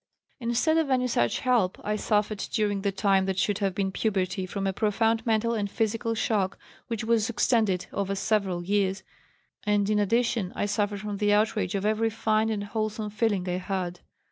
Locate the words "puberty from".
3.91-4.65